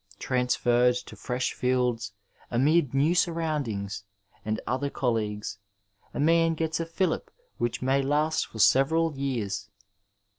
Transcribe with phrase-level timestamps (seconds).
[0.17, 2.13] Transferred to fresh fields,
[2.49, 4.03] amid new surroundings
[4.43, 5.59] and other colleagues,
[6.11, 7.27] a man gets a filUp
[7.59, 9.69] which may last for several years.